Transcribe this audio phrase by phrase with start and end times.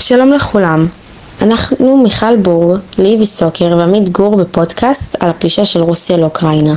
[0.00, 0.86] שלום לכולם,
[1.42, 6.74] אנחנו מיכל בור, ליבי סוקר ועמית גור בפודקאסט על הפלישה של רוסיה לאוקראינה.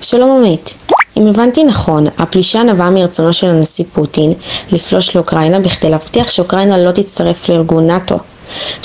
[0.00, 0.78] שלום עמית,
[1.16, 4.32] אם הבנתי נכון, הפלישה נבעה מרצונו של הנשיא פוטין
[4.72, 8.18] לפלוש לאוקראינה בכדי להבטיח שאוקראינה לא תצטרף לארגון נאט"ו.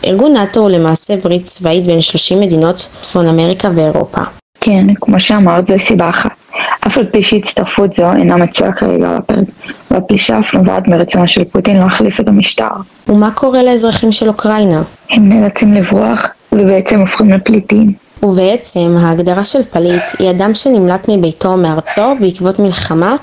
[0.06, 4.22] ארגון נאט"ו הוא למעשה ברית צבאית בין 30 מדינות צפון אמריקה ואירופה.
[4.60, 6.32] כן, כמו שאמרת, זוהי סיבה אחת.
[6.88, 9.46] אף על פי שהצטרפות זו אינה מצויה כרגע על הפרק,
[9.92, 12.68] והפלישה אף נובעת מרצונו של פוטין להחליף את המשטר.
[13.08, 14.82] ומה קורה לאזרחים של אוקראינה?
[15.10, 17.94] הם נאלצים לברוח, ובעצם הופכים לפליטים.
[18.24, 23.16] ובעצם ההגדרה של פליט היא אדם שנמלט מביתו או מארצו בעקבות מלחמה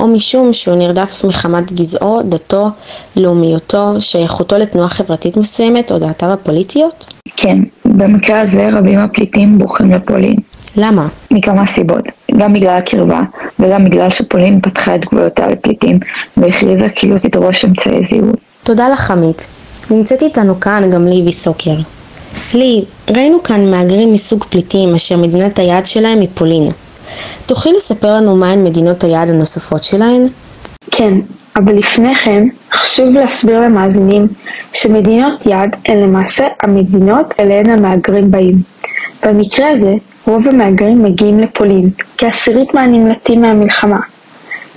[0.00, 2.68] או משום שהוא נרדף מחמת גזעו, דתו,
[3.16, 7.14] לאומיותו, שייכותו לתנועה חברתית מסוימת או דעתיו הפוליטיות?
[7.36, 10.36] כן, במקרה הזה רבים הפליטים בורחים לפולין.
[10.76, 11.08] למה?
[11.30, 12.04] מכמה סיבות,
[12.36, 13.20] גם בגלל הקרבה
[13.58, 16.00] וגם בגלל שפולין פתחה את גבולותיה לפליטים
[16.36, 18.32] והכריזה כי לא תדרוש אמצעי זיהוי.
[18.64, 19.46] תודה לך עמית.
[19.90, 21.74] נמצאת איתנו כאן גם ליבי סוקר.
[22.54, 26.68] לי, ראינו כאן מהגרים מסוג פליטים אשר מדינת היעד שלהם היא פולין.
[27.46, 30.26] תוכלי לספר לנו מהן מדינות היעד הנוספות שלהן?
[30.90, 31.14] כן,
[31.56, 34.28] אבל לפני כן חשוב להסביר למאזינים
[34.72, 38.62] שמדינות יעד הן למעשה המדינות אליהן המהגרים באים.
[39.26, 39.92] במקרה הזה,
[40.26, 43.98] רוב המהגרים מגיעים לפולין, כעשירית מהנמלטים מהמלחמה.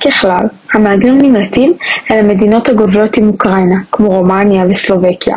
[0.07, 1.73] ככלל, המהגרים נמלטים
[2.11, 5.35] אל המדינות הגובלות עם אוקראינה, כמו רומניה וסלובקיה,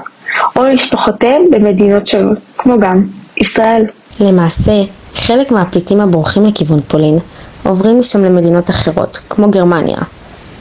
[0.56, 3.02] או למשפחותיהם במדינות שונות, כמו גם
[3.36, 3.84] ישראל.
[4.20, 4.72] למעשה,
[5.14, 7.18] חלק מהפליטים הבורחים לכיוון פולין
[7.62, 9.98] עוברים משם למדינות אחרות, כמו גרמניה,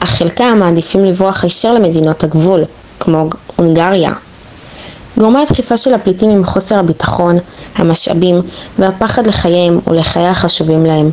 [0.00, 2.64] אך חלקם מעדיפים לברוח הישר למדינות הגבול,
[3.00, 4.12] כמו הונגריה.
[5.18, 7.36] גורמי הדחיפה של הפליטים הם חוסר הביטחון,
[7.76, 8.42] המשאבים
[8.78, 11.10] והפחד לחייהם ולחיי החשובים להם.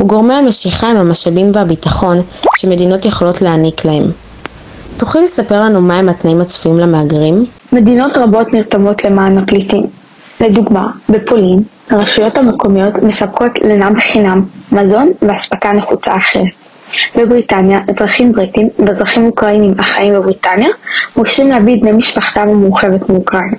[0.00, 2.16] וגורמי המשיכה הם המשאבים והביטחון
[2.56, 4.04] שמדינות יכולות להעניק להם.
[4.96, 7.44] תוכלי לספר לנו מהם התנאים הצפויים למהגרים?
[7.72, 9.86] מדינות רבות נרתמות למען הפליטים.
[10.40, 16.44] לדוגמה, בפולין, הרשויות המקומיות מספקות לינה בחינם, מזון ואספקה נחוצה אחרת.
[17.16, 20.68] בבריטניה, אזרחים בריטים ואזרחים אוקראינים החיים בבריטניה
[21.16, 23.56] מורשים להביא את בני משפחתם המורחבת מאוקראינה.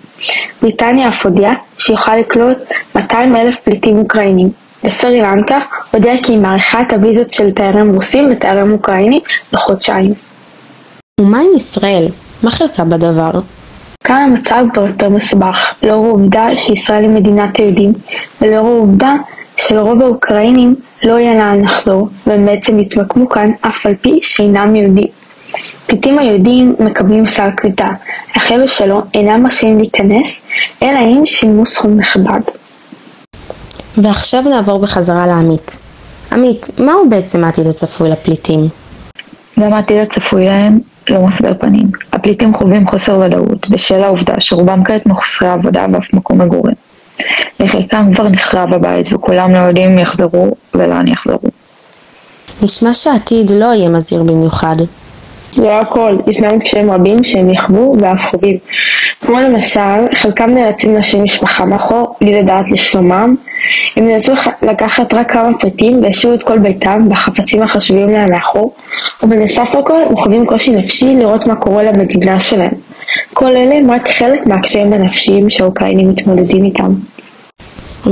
[0.62, 2.58] בריטניה אף הודיעה שיוכל לקלוט
[2.96, 4.65] 200 אלף פליטים אוקראינים.
[4.88, 5.60] וסרי לנקה
[5.92, 9.22] הודיעה כי היא מאריכה את הוויזות של תיירים רוסים ותיירים אוקראינים
[9.54, 10.14] לחודשיים.
[11.22, 12.08] ומה עם ישראל?
[12.44, 13.32] מה חלקה בדבר?
[14.04, 17.94] כאן המצב כבר יותר מסובך, לאור העובדה שישראל היא מדינת היהודים,
[18.42, 19.14] ולאור העובדה
[19.58, 25.08] שלרוב האוקראינים לא יהיה לאן לחזור, והם בעצם יתמקמו כאן אף על פי שאינם יהודים.
[25.88, 27.88] פליטים היהודים מקבלים סל קליטה,
[28.38, 30.46] אך אלו שלא אינם מרשים להיכנס,
[30.84, 32.42] אלא אם שילמו סכום נכבד.
[33.98, 35.78] ועכשיו נעבור בחזרה לעמית.
[36.32, 38.68] עמית, מהו בעצם העתיד הצפוי לפליטים?
[39.60, 40.80] גם העתיד הצפוי להם
[41.10, 41.88] לא מסבר פנים.
[42.14, 46.76] הפליטים חווים חוסר ודאות בשל העובדה שרובם כעת מחוסרי עבודה ואף מקום מגורים.
[47.60, 51.50] לחלקם כבר נחרב הבית וכולם לא יודעים אם יחזרו ולאן יחזרו.
[52.64, 54.76] נשמע שהעתיד לא יהיה מזהיר במיוחד.
[55.58, 58.58] לא הכל, ישנם קשיים רבים שהם יחוו ואף חווים.
[59.22, 59.80] כמו למשל,
[60.16, 63.36] חלקם נאלצים להשאיר משפחה מאחור, בלי לדעת לשלומם.
[63.96, 68.74] הם נאלצו לקחת רק כמה פריטים והשאירו את כל ביתם והחפצים החשובים להם מאחור,
[69.24, 72.74] ובנוסף לכל הם חווים קושי נפשי לראות מה קורה למדינה שלהם.
[73.34, 76.94] כל אלה הם רק חלק מהקשיים הנפשיים שהאוקראינים מתמודדים איתם.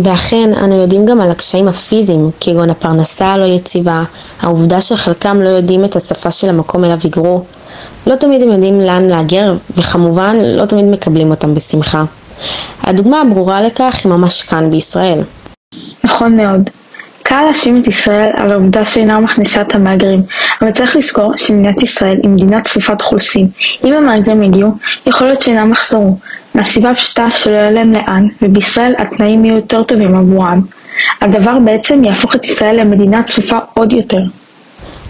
[0.03, 4.03] ואכן, אנו יודעים גם על הקשיים הפיזיים, כגון הפרנסה הלא יציבה,
[4.41, 7.41] העובדה שחלקם לא יודעים את השפה של המקום אליו היגרו,
[8.07, 12.03] לא תמיד הם יודעים לאן להגר, וכמובן, לא תמיד מקבלים אותם בשמחה.
[12.83, 15.21] הדוגמה הברורה לכך היא ממש כאן בישראל.
[16.23, 16.69] נכון מאוד.
[17.23, 20.23] קל להאשים את ישראל על העובדה שאינה מכניסה את המהגרים,
[20.61, 23.47] אבל צריך לזכור שמדינת ישראל היא מדינה צפופת אוכלוסין.
[23.83, 24.71] אם המהגרים יגיעו,
[25.05, 26.17] יכול להיות שאינם יחזרו,
[26.55, 30.61] מהסיבה הפשוטה שלא יהיה להם לאן, ובישראל התנאים יהיו יותר טובים עבורם.
[31.21, 34.21] הדבר בעצם יהפוך את ישראל למדינה צפופה עוד יותר.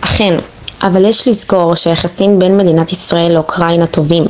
[0.02, 0.36] אכן,
[0.84, 4.24] אבל יש לזכור שהיחסים בין מדינת ישראל לאוקראינה טובים.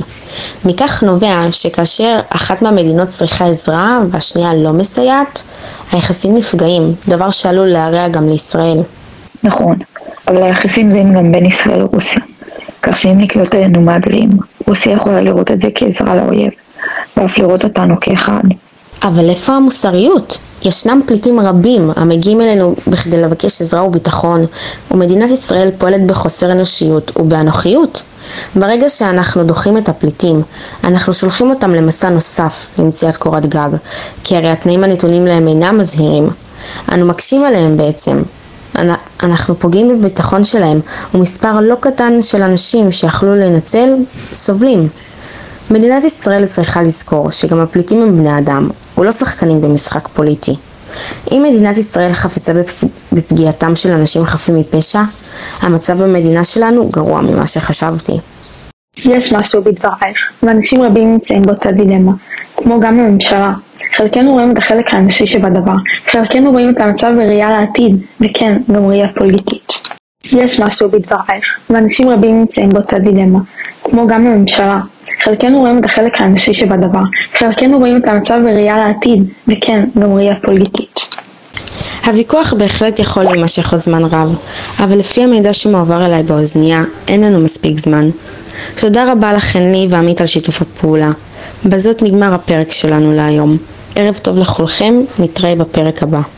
[0.64, 5.42] מכך נובע שכאשר אחת מהמדינות צריכה עזרה והשנייה לא מסייעת,
[5.92, 8.78] היחסים נפגעים, דבר שעלול להרע גם לישראל.
[9.42, 9.76] נכון,
[10.28, 12.22] אבל היחסים זהים גם בין ישראל לרוסיה.
[12.82, 14.30] כך שאם נקלוט עלינו מהגרים,
[14.66, 16.50] רוסיה יכולה לראות את זה כעזרה לאויב,
[17.16, 18.42] ואף לראות אותנו כאחד.
[19.02, 20.38] אבל איפה המוסריות?
[20.64, 24.46] ישנם פליטים רבים המגיעים אלינו בכדי לבקש עזרה וביטחון,
[24.90, 28.02] ומדינת ישראל פועלת בחוסר אנושיות ובאנוכיות.
[28.56, 30.42] ברגע שאנחנו דוחים את הפליטים,
[30.84, 33.70] אנחנו שולחים אותם למסע נוסף למציאת קורת גג,
[34.24, 36.30] כי הרי התנאים הנתונים להם אינם מזהירים.
[36.92, 38.22] אנו מקשים עליהם בעצם.
[39.22, 40.80] אנחנו פוגעים בביטחון שלהם,
[41.14, 43.94] ומספר לא קטן של אנשים שיכלו להינצל,
[44.34, 44.88] סובלים.
[45.74, 50.54] מדינת ישראל צריכה לזכור שגם הפליטים הם בני אדם, ולא שחקנים במשחק פוליטי.
[51.32, 52.52] אם מדינת ישראל חפצה
[53.12, 55.00] בפגיעתם של אנשים חפים מפשע,
[55.62, 58.12] המצב במדינה שלנו גרוע ממה שחשבתי.
[58.96, 62.12] יש משהו בדברייך, ואנשים רבים נמצאים באותה דילמה,
[62.56, 63.52] כמו גם הממשלה.
[63.96, 65.76] חלקנו רואים את החלק האנושי שבדבר,
[66.10, 69.72] חלקנו רואים את המצב בראייה לעתיד, וכן, גם ראייה פוליטית.
[70.24, 73.38] יש משהו בדברייך, ואנשים רבים נמצאים באותה דילמה,
[73.84, 74.80] כמו גם הממשלה.
[75.22, 77.02] חלקנו רואים את החלק האנושי שבדבר,
[77.38, 81.00] חלקנו רואים את המצב בראייה לעתיד, וכן, גם ראייה פוליטית.
[82.06, 84.36] הוויכוח בהחלט יכול להימשך עוד זמן רב,
[84.78, 88.10] אבל לפי המידע שמועבר אליי באוזנייה, אין לנו מספיק זמן.
[88.74, 91.10] תודה רבה לכן לי ועמית על שיתוף הפעולה.
[91.64, 93.56] בזאת נגמר הפרק שלנו להיום.
[93.96, 96.20] ערב טוב לכולכם, נתראה בפרק הבא.